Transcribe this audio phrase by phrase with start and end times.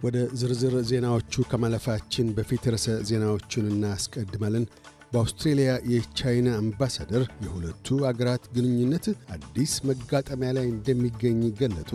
[0.00, 4.64] ወደ ዝርዝር ዜናዎቹ ከማለፋችን በፊት ርዕሰ ዜናዎቹን እናስቀድማለን።
[5.12, 9.06] በአውስትሬልያ የቻይና አምባሳደር የሁለቱ አገራት ግንኙነት
[9.36, 11.90] አዲስ መጋጠሚያ ላይ እንደሚገኝ ገለጡ።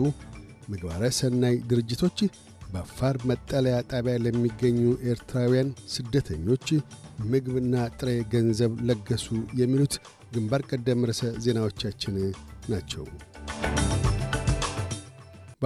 [0.68, 2.18] ምግባረ ሰናይ ድርጅቶች
[2.70, 4.78] በአፋር መጠለያ ጣቢያ ለሚገኙ
[5.10, 6.66] ኤርትራውያን ስደተኞች
[7.26, 9.26] ምግብና ጥሬ ገንዘብ ለገሱ።
[9.60, 9.96] የሚሉት
[10.34, 12.16] ግንባር ቀደም ርዕሰ ዜናዎቻችን
[12.68, 13.04] ናቸው።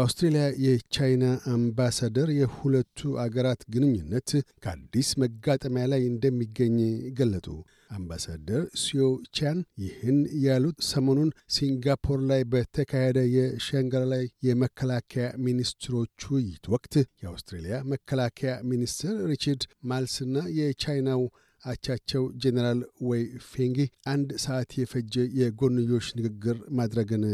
[0.00, 4.30] በአውስትሬልያ የቻይና አምባሳደር የሁለቱ አገራት ግንኙነት
[4.62, 6.76] ከአዲስ መጋጠሚያ ላይ እንደሚገኝ
[7.18, 7.46] ገለጡ።
[7.90, 9.02] አምባሳደር ሲዮ
[9.36, 14.12] ቻን ይህን ያሉት ሰሞኑን ሲንጋፖር ላይ በተካሄደ የሻንግሪ
[14.48, 21.24] የመከላከያ ሚኒስትሮች ውይይት ወቅት የአውስትሬልያ መከላከያ ሚኒስትር ሪቻርድ ማልስና የቻይናው
[21.62, 23.78] አቻቸው ጄኔራል ዌይ ፌንጊ
[24.12, 27.26] አንድ ሰዓት የፈጀ የጎንዮሽ ንግግር ማድረግን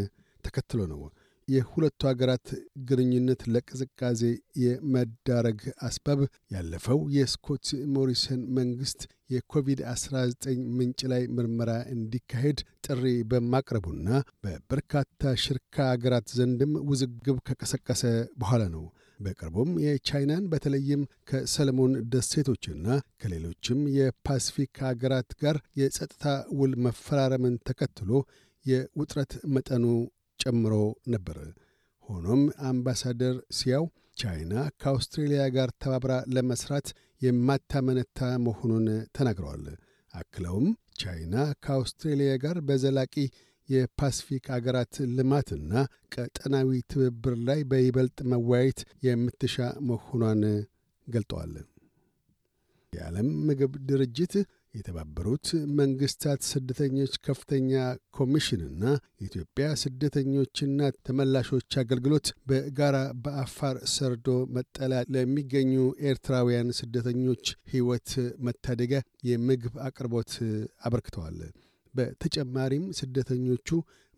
[0.44, 1.00] ተከትሎ ነው።
[1.48, 2.48] የሁለቱ አገራት
[2.88, 4.22] ግንኙነት ለቅዝቃዜ
[4.62, 6.20] የመዳረግ አስባብ
[6.54, 9.02] ያለፈው የስኮት ሞሪሰን መንግሥት
[9.34, 14.08] የኮቪድ-19 ምንጭ ላይ ምርመራ እንዲካሄድ ጥሪ በማቅረቡና
[14.44, 18.02] በበርካታ ሽርካ አገራት ዘንድም ውዝግብ ከቀሰቀሰ
[18.36, 18.84] በኋላ ነው።
[19.20, 22.86] በቅርቡም የቻይናን በተለይም ከሰለሞን ደሴቶችና
[23.20, 26.24] ከሌሎችም የፓሲፊክ አገራት ጋር የጸጥታ
[26.58, 28.10] ውል መፈራረምን ተከትሎ
[28.64, 29.84] የውጥረት መጠኑ
[30.40, 30.74] ጨምሮ
[31.12, 31.38] ነበር።
[32.04, 33.84] ሆኖም አምባሳደር ሲያው
[34.16, 36.86] ቻይና ከአውስትሬልያ ጋር ተባብራ ለመስራት
[37.22, 39.64] የማታመነታ መሆኑን ተናግረዋል።
[40.14, 40.66] አክለውም
[41.00, 43.14] ቻይና ከአውስትሬልያ ጋር በዘላቂ
[43.68, 45.72] የፓስፊክ አገራት ልማትና
[46.14, 49.56] ቀጠናዊ ትብብር ላይ በይበልጥ መወያየት የምትሻ
[49.88, 50.42] መሆኗን
[51.06, 51.54] ገልጠዋል።
[52.92, 54.34] የዓለም ምግብ ድርጅት
[54.76, 55.46] የተባበሩት
[55.78, 57.72] መንግሥታት ስደተኞች ከፍተኛ
[58.18, 58.82] ኮሚሽንና
[59.16, 65.72] የኢትዮጵያ ስደተኞችና ተመላሾች አገልግሎት በጋራ በአፋር ሰርዶ መጠለያ ለሚገኙ
[66.08, 68.10] ኤርትራውያን ስደተኞች ሕይወት
[68.46, 69.00] መታደጊያ
[69.30, 70.32] የምግብ አቅርቦት
[70.86, 71.38] አበርክተዋል።
[71.94, 73.68] በተጨማሪም ስደተኞቹ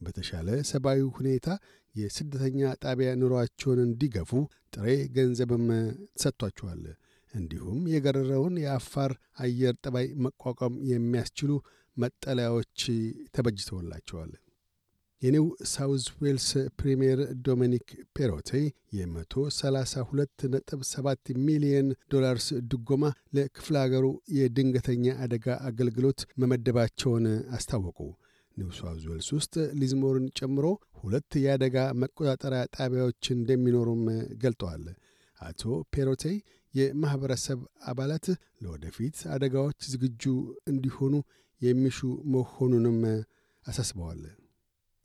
[0.01, 1.47] በተሻለ ሰብአዊ ሁኔታ
[1.95, 4.31] የስደተኛ ጣቢያ ኑሯቸውን እንዲገፉ
[4.75, 4.87] ጥሬ
[5.17, 5.67] ገንዘብም
[6.15, 6.83] ተሰጥቷቸዋል።
[7.39, 11.51] እንዲሁም የገረረውን የአፋር አየር ጠባይ መቋቋም የሚያስችሉ
[11.97, 12.81] መጠለያዎች
[13.35, 14.31] ተበጅተውላቸዋል።
[15.23, 16.47] የኒው ሳውዝ ዌልስ
[16.79, 18.51] ፕሪምየር ዶሚኒክ ፔሮቴ
[18.97, 23.05] የ132.7 ሚሊየን ዶላርስ ድጎማ
[23.37, 24.05] ለክፍለ አገሩ
[24.37, 27.27] የድንገተኛ አደጋ አገልግሎት መመደባቸውን
[27.57, 27.99] አስታወቁ።
[28.57, 30.67] ኒው ሳውዝ ዌልስ ውስጥ ሊዝሞርን ጨምሮ
[31.01, 34.03] ሁለት የአደጋ መቆጣጠሪያ ጣቢያዎች እንደሚኖሩም
[34.43, 34.85] ገልጠዋል።
[35.41, 35.63] አቶ
[35.93, 36.25] ፔሮቴ
[36.79, 38.27] የማኅበረሰብ አባላት
[38.63, 40.25] ለወደፊት አደጋዎች ዝግጁ
[40.73, 41.15] እንዲሆኑ
[41.61, 41.99] የሚሹ
[42.35, 43.01] መሆኑንም
[43.65, 44.21] አሳስበዋል።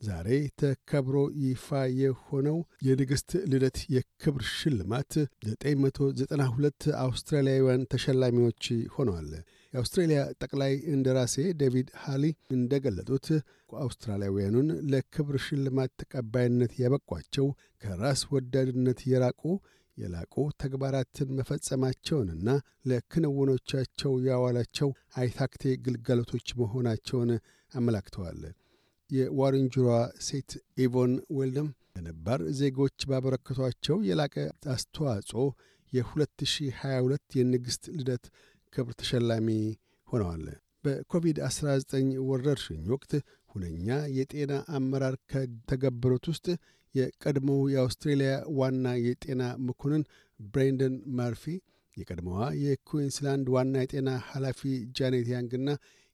[0.00, 0.28] ዛሬ
[0.60, 1.66] ተከብሮ ይፋ
[2.00, 5.12] የሆነው የንግሥት ልደት የክብር ሽልማት
[5.44, 8.64] 992 አውስትራሊያውያን ተሸላሚዎች
[8.94, 9.30] ሆነዋል።
[9.72, 12.24] የአውስትሬልያ ጠቅላይ እንደራሴ ዴቪድ ሃሊ
[12.56, 13.28] እንደገለጡት
[13.84, 17.46] አውስትራሊያውያኑን ለክብር ሽልማት ተቀባይነት ያበቋቸው
[17.82, 19.42] ከራስ ወዳድነት የራቁ
[19.96, 22.48] የላቁ ተግባራትን መፈጸማቸውንና
[22.90, 27.30] ለክንውኖቻቸው ያዋላቸው አይታክቴ ግልጋሎቶች መሆናቸውን
[27.72, 28.40] አመላክተዋል።
[29.10, 29.88] የዋሪንጅሯ
[30.26, 30.50] ሴት
[30.84, 34.34] ኢቮን ዌልደም ለነባር ዜጎች ባበረከቷቸው የላቀ
[34.72, 35.44] አስተዋጽኦ
[35.92, 38.24] የ2022 የንግሥት ልደት
[38.72, 39.48] ክብር ተሸላሚ
[40.08, 40.44] ሆነዋል።
[40.84, 41.92] በኮቪድ-19
[42.28, 43.12] ወረርሽኝ ወቅት
[43.50, 46.46] ሁነኛ የጤና አመራር ከተገበሩት ውስጥ
[46.94, 50.02] የቀድሞው የአውስትሬልያ ዋና የጤና መኮንን
[50.40, 51.44] ብሬንደን መርፊ፣
[51.96, 54.60] የቀድሞዋ የኩዊንስላንድ ዋና የጤና ኃላፊ
[54.98, 55.68] ጃኔት ያንግና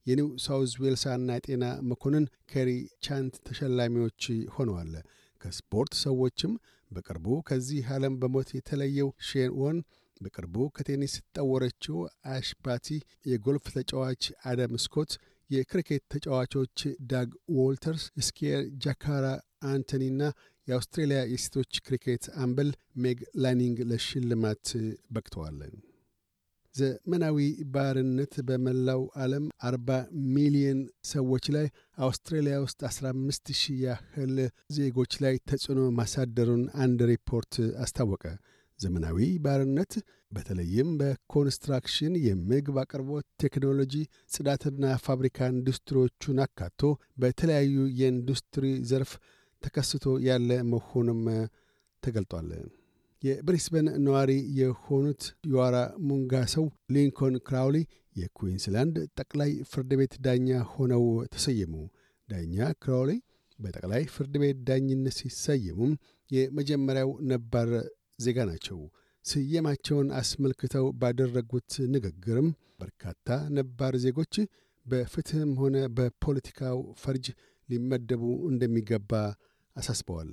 [0.07, 2.71] የኒው ሳውዝ ዌልስ ዋና የጤና መኮንን ኬሪ
[3.07, 4.23] ቻንት ተሸላሚዎች
[4.55, 4.93] ሆነዋል።
[5.41, 6.53] ከስፖርት ሰዎችም
[6.91, 9.79] በቅርቡ ከዚህ ዓለም በሞት የተለየው ሼን ዋርን
[10.21, 11.99] በቅርቡ ከቴኒስ የተጠወረችው
[12.33, 12.87] አሽ ባቲ፣
[13.31, 15.13] የጎልፍ ተጫዋች አዳም ስኮት፣
[15.51, 16.79] የክሪኬት ተጫዋቾች
[17.11, 19.27] ዳግ ዎልተርስ፣ skier ጃካራ
[19.71, 20.21] አንቶኒና
[20.69, 22.71] የአውስትሬልያ የሴቶች ክሪኬት አምበል
[23.03, 24.67] ሜግ ላኒንግ ለሽልማት
[25.11, 25.59] በቅተዋል።
[26.75, 27.39] ዘመናዊ
[27.75, 29.97] ባርነት በመላው ዓለም 40
[30.35, 30.81] ሚሊዮን
[31.11, 31.67] ሰዎች ላይ
[31.99, 34.37] አውስትራሊያ ውስጥ 15 ሺህ ያህል
[34.77, 37.55] ዜጎች ላይ ተጽዕኖ ማሳደሩን አንድ ሪፖርት
[37.85, 38.25] አስታወቀ።
[38.79, 39.93] ዘመናዊ ባርነት
[40.33, 43.95] በተለይም በኮንስትራክሽን፣ የምግብ አቅርቦት፣ ቴክኖሎጂ፣
[44.31, 46.81] ጽዳትና ፋብሪካ ኢንዱስትሪዎቹን አካቶ
[47.19, 49.13] በተለያዩ የኢንዱስትሪ ዘርፍ
[49.63, 51.23] ተከስቶ ያለ መሆኑም
[52.03, 52.51] ተገልጧል።
[53.23, 55.77] የብሪስበን ነዋሪ የሆኑት ዮዋራ
[56.09, 56.65] ሙንጋ ሰው
[56.95, 57.79] ሊንኮን ክራውሊ
[58.17, 61.05] የኩዊንስላንድ ጠቅላይ ፍርድ ቤት ዳኛ ሆነው
[61.35, 61.75] ተሰየሙ።
[62.29, 63.13] ዳኛ ክራውሊ
[63.59, 65.93] በጠቅላይ ፍርድ ቤት ዳኝነት ሲሰየሙም
[66.31, 67.71] የመጀመሪያው ነባር
[68.25, 68.79] ዜጋ ናቸው።
[69.25, 72.49] ስየማቸውን አስመልክተው ባደረጉት ንግግርም
[72.81, 73.27] በርካታ
[73.57, 74.35] ነባር ዜጎች
[74.87, 77.27] በፍትሕም ሆነ በፖለቲካው ፈርጅ
[77.69, 79.13] ሊመደቡ እንደሚገባ
[79.77, 80.33] አሳስበዋል።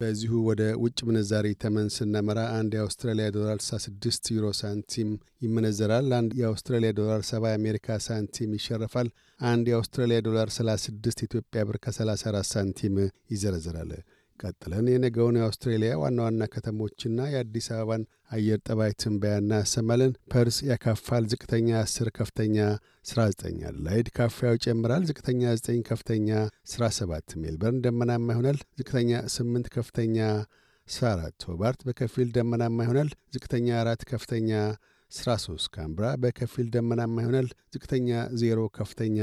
[0.00, 5.08] በዚሁ ወደ ውጭ ምንዛሪ ተመን ስናመራ አንድ የአውስትራሊያ ዶላር 66 ዩሮ ሳንቲም
[5.44, 9.08] ይመነዘራል። አንድ የአውስትራሊያ ዶላር 70 የአሜሪካ ሳንቲም ይሸረፋል።
[9.44, 12.96] አንድ የአውስትራሊያ ዶላር 36 ኢትዮጵያ ብር ከ34 ሳንቲም
[13.30, 13.90] ይዘረዝራል።
[14.40, 21.68] ቀጥለን የነገውን የአውስትሬሊያ ዋና ዋና ከተሞችና የአዲስ አበባን አየር ጠባይ ትንበያ እናሰማለን። ፐርስ ያካፋል። ዝቅተኛ
[21.84, 22.56] 10፣ ከፍተኛ
[23.10, 26.28] 19። አድላይድ ካፋያው ይጨምራል። ዝቅተኛ 9፣ ከፍተኛ
[26.72, 30.18] 17። ሜልበርን ደመናማ ይሆናል። ዝቅተኛ 8፣ ከፍተኛ
[30.88, 34.50] 14። ሆባርት በከፊል ደመናማ ይሆናል። ዝቅተኛ 4፣ ከፍተኛ
[35.12, 38.08] 13። ካምብራ በከፊል ደመናማ ይሆናል። ዝቅተኛ
[38.38, 39.18] 0፣ ከፍተኛ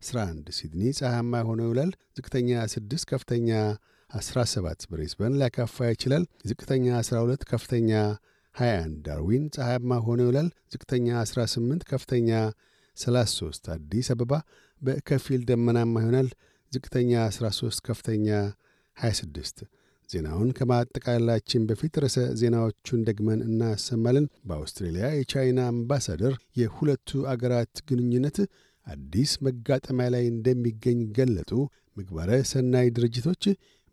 [0.00, 3.50] 11። ሲድኒ ፀሐያማ ሆኖ ይውላል። ዝቅተኛ 6፣ ከፍተኛ
[4.10, 7.90] 17 ብሬስበን ሊያካፋ ይችላል። ዝቅተኛ 12 ከፍተኛ
[8.54, 12.30] 21 ዳርዊን ፀሐያማ ሆኖ ይውላል። ዝቅተኛ 18 ከፍተኛ
[12.96, 14.32] 33 አዲስ አበባ
[14.82, 16.28] በከፊል ደመናማ ይሆናል።
[16.72, 18.28] ዝቅተኛ 13 ከፍተኛ
[18.96, 19.62] 26
[20.08, 28.38] ዜናውን ከማጠቃላችን በፊት ርዕሰ ዜናዎቹን ደግመን እናሰማለን። በአውስትሬልያ የቻይና አምባሳደር የሁለቱ አገራት ግንኙነት
[28.86, 31.52] አዲስ መጋጠሚያ ላይ እንደሚገኝ ገለጡ።
[31.96, 33.44] ምግባረ ሰናይ ድርጅቶች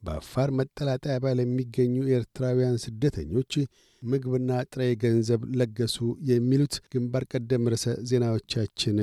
[0.08, 3.54] በአፋር መጠለያ ጣቢያ ለሚገኙ ኤርትራውያን ስደተኞች
[4.02, 5.98] ምግብና ጥሬ ገንዘብ ለገሱ።
[6.30, 9.00] የሚሉት ግንባር ቀደም ርዕሰ ዜናዎቻችን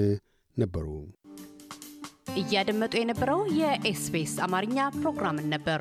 [0.57, 0.89] ነበሩ።
[2.41, 5.81] እያደመጡ የነበረው የኤስቢኤስ አማርኛ ፕሮግራምን ነበር።